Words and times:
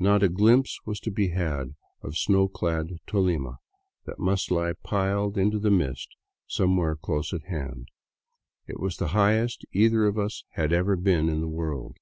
Not 0.00 0.24
a 0.24 0.28
glimpse 0.28 0.80
was 0.84 0.98
to 0.98 1.12
be 1.12 1.28
had 1.28 1.76
of 2.02 2.16
;snow 2.16 2.48
clad 2.48 2.88
ToHma 3.06 3.58
that 4.04 4.18
must 4.18 4.50
lie 4.50 4.72
piled 4.72 5.38
into 5.38 5.60
the 5.60 5.70
mist 5.70 6.16
somewhere 6.48 6.96
close 6.96 7.32
at 7.32 7.44
hand. 7.44 7.86
It 8.66 8.80
was 8.80 8.96
the 8.96 9.10
highest 9.14 9.64
either 9.70 10.06
of 10.06 10.18
us 10.18 10.42
had 10.54 10.72
ever 10.72 10.96
been 10.96 11.28
in 11.28 11.40
the 11.40 11.46
world. 11.46 11.98